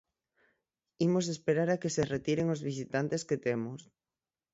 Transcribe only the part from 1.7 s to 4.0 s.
a que se retiren os visitantes que temos.